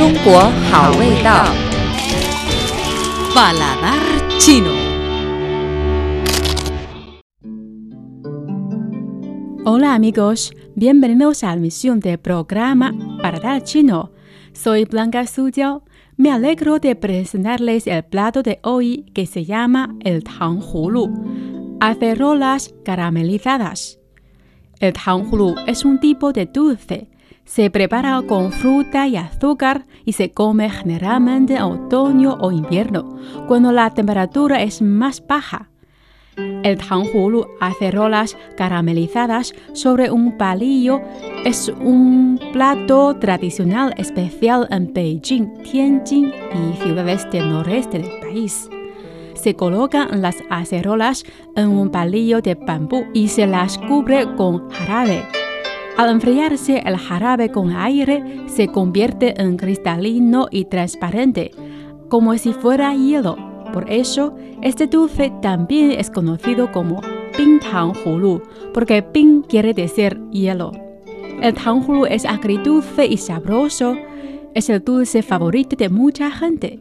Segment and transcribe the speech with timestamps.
[0.00, 0.40] 中国
[0.70, 1.44] 好味道。
[3.34, 4.72] Paladar chino.
[9.64, 14.12] Hola amigos, bienvenidos a la misión del programa Paladar chino.
[14.52, 15.82] Soy Blanca Sujiao.
[16.16, 23.98] Me alegro de presentarles el plato de hoy que se llama el tanghulu, acerolas caramelizadas.
[24.80, 27.10] El tanghulu es un tipo de dulce.
[27.45, 33.17] se prepara con fruta y azúcar y se come generalmente en otoño o invierno,
[33.47, 35.69] cuando la temperatura es más baja.
[36.37, 41.01] El tanghulu acerolas caramelizadas sobre un palillo
[41.43, 48.69] es un plato tradicional especial en Beijing, Tianjin y ciudades del noreste del país.
[49.33, 55.40] Se colocan las acerolas en un palillo de bambú y se las cubre con jarabe.
[55.97, 61.51] Al enfriarse el jarabe con aire, se convierte en cristalino y transparente,
[62.09, 63.37] como si fuera hielo.
[63.73, 67.01] Por eso, este dulce también es conocido como
[67.37, 68.41] Bing Tang Hulu,
[68.73, 70.71] porque Bing quiere decir hielo.
[71.41, 73.97] El tanghulu es agridulce y sabroso.
[74.53, 76.79] Es el dulce favorito de mucha gente.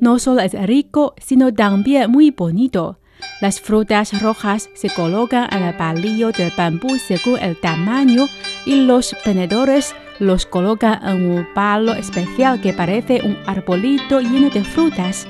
[0.00, 2.98] No solo es rico, sino también muy bonito.
[3.40, 8.26] Las frutas rojas se colocan en el palillo del bambú según el tamaño
[8.64, 14.64] y los tenedores los colocan en un palo especial que parece un arbolito lleno de
[14.64, 15.26] frutas.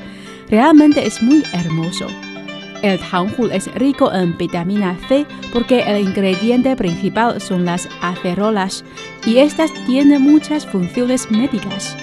[0.48, 2.07] Realmente es muy hermoso.
[2.83, 8.84] El tanghulu es rico en vitamina C porque el ingrediente principal son las acerolas
[9.25, 11.97] y estas tienen muchas funciones médicas.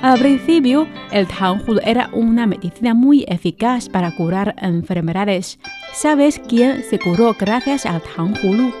[0.00, 5.58] Al principio, el tanghulu era una medicina muy eficaz para curar enfermedades.
[5.92, 8.72] ¿Sabes quién se curó gracias al tanghulu?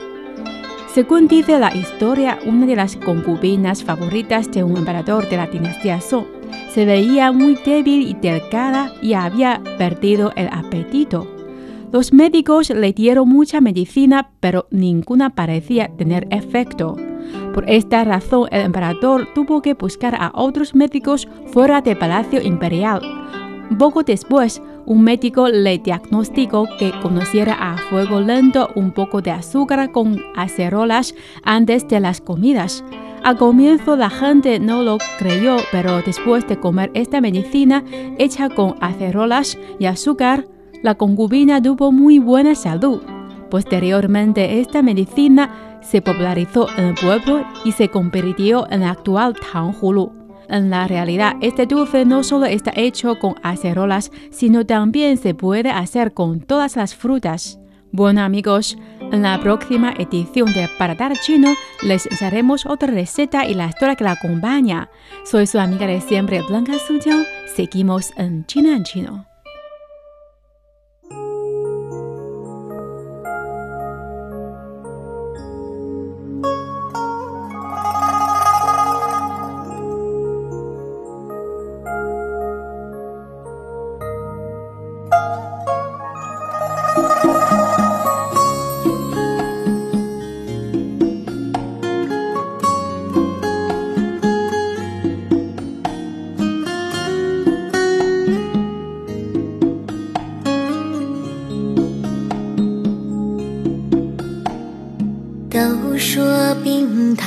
[0.94, 6.00] Según dice la historia, una de las concubinas favoritas de un emperador de la dinastía
[6.00, 6.26] Song
[6.70, 11.26] se veía muy débil y delgada y había perdido el apetito.
[11.92, 16.96] Los médicos le dieron mucha medicina, pero ninguna parecía tener efecto.
[17.54, 23.00] Por esta razón, el emperador tuvo que buscar a otros médicos fuera del palacio imperial.
[23.78, 29.92] Poco después, un médico le diagnosticó que conociera a fuego lento un poco de azúcar
[29.92, 31.14] con acerolas
[31.44, 32.82] antes de las comidas.
[33.22, 37.84] Al comienzo la gente no lo creyó, pero después de comer esta medicina
[38.16, 40.46] hecha con acerolas y azúcar,
[40.82, 43.02] la concubina tuvo muy buena salud.
[43.50, 50.12] Posteriormente, esta medicina se popularizó en el pueblo y se convirtió en el actual tanghulu.
[50.48, 55.70] En la realidad, este dulce no solo está hecho con acerolas, sino también se puede
[55.70, 57.58] hacer con todas las frutas.
[57.90, 58.76] Bueno amigos,
[59.12, 64.04] en la próxima edición de Paladar Chino les enseñaremos otra receta y la historia que
[64.04, 64.90] la acompaña.
[65.24, 67.24] Soy su amiga de siempre, Blanca Sujiao.
[67.54, 69.27] Seguimos en China en Chino.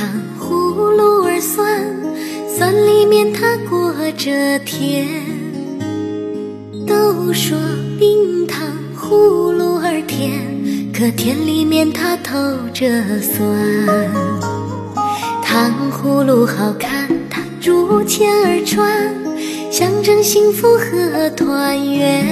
[0.01, 1.79] 糖葫芦儿酸，
[2.49, 5.07] 酸里面它裹着甜。
[6.87, 7.55] 都说
[7.99, 8.67] 冰糖
[8.99, 10.41] 葫芦儿甜，
[10.91, 12.33] 可甜里面它透
[12.73, 12.87] 着
[13.21, 13.45] 酸。
[15.43, 19.13] 糖葫芦好看，它竹签儿穿，
[19.69, 22.25] 象征幸福和团圆。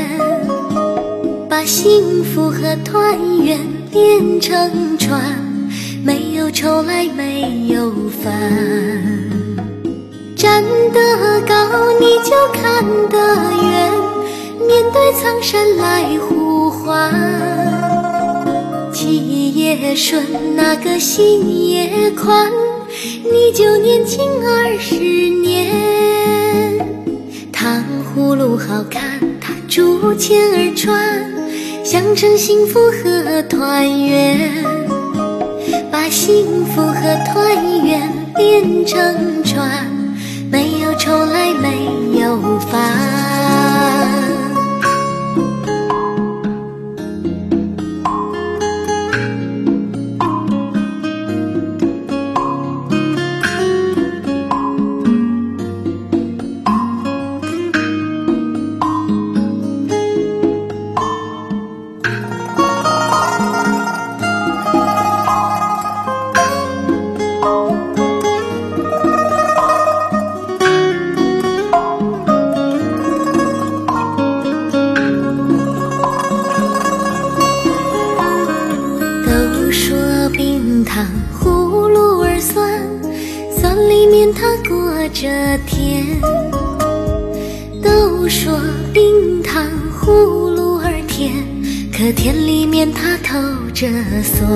[1.48, 3.60] 把幸福和团圆
[3.92, 5.22] 连成串。
[6.52, 8.32] 愁来没有烦，
[10.36, 13.18] 站得高你就看得
[13.64, 13.92] 远，
[14.68, 17.14] 面对苍山来呼唤。
[18.92, 20.26] 气也顺，
[20.56, 22.52] 那个心也宽，
[23.24, 25.74] 你就年轻二十年。
[27.52, 31.32] 糖葫芦好看，它竹签儿穿，
[31.86, 34.89] 象征幸福和团圆。
[36.10, 39.86] 把幸福和团圆连成船，
[40.50, 43.29] 没有愁来没有烦。
[85.20, 86.06] 裹着甜。
[87.84, 88.58] 都说
[88.94, 91.34] 冰糖葫芦儿甜，
[91.92, 93.38] 可甜里面它透
[93.74, 93.86] 着
[94.24, 94.48] 酸。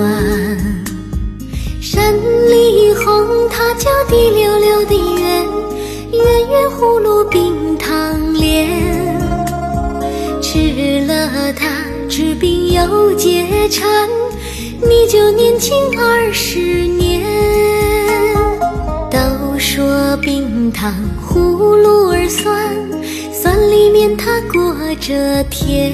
[1.82, 2.14] 山
[2.48, 5.44] 里红，它叫滴溜溜的圆，
[6.12, 9.20] 圆圆葫芦冰糖莲。
[10.40, 11.68] 吃了它
[12.08, 14.08] 治病又解馋，
[14.80, 17.22] 你就年轻二十年。
[19.74, 22.54] 说冰糖葫芦儿酸，
[23.32, 25.92] 酸里面它裹着甜。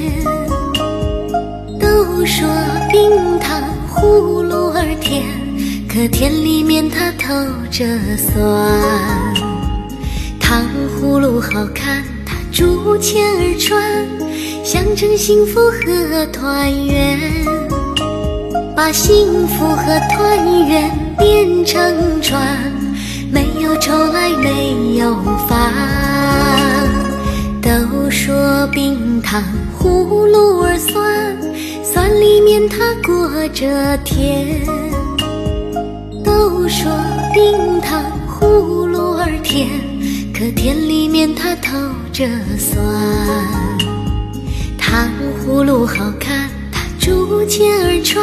[1.81, 2.47] 都说
[2.93, 5.25] 冰糖葫芦儿甜，
[5.89, 7.33] 可甜里面它透
[7.71, 7.87] 着
[8.19, 8.39] 酸。
[10.39, 10.63] 糖
[10.95, 13.83] 葫芦好看，它竹签儿穿，
[14.63, 17.19] 象征幸福和团圆。
[18.77, 22.41] 把幸福和团圆变成船，
[23.33, 25.15] 没有愁来没有
[25.49, 25.73] 烦。
[27.63, 29.43] 都说冰糖
[29.79, 31.37] 葫芦儿酸，
[31.85, 34.61] 酸里面它裹着甜。
[36.25, 36.91] 都说
[37.33, 39.69] 冰糖葫芦儿甜，
[40.35, 41.71] 可甜里面它透
[42.13, 42.27] 着
[42.59, 42.85] 酸。
[44.77, 45.09] 糖
[45.45, 48.23] 葫芦好看，它竹签儿穿，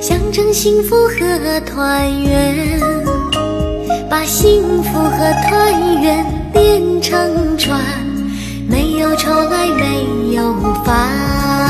[0.00, 3.11] 象征幸福和团圆。
[4.22, 5.16] 把幸福和
[5.48, 6.24] 团圆
[6.54, 7.76] 连成串，
[8.68, 10.54] 没有愁来，没有
[10.84, 11.61] 烦。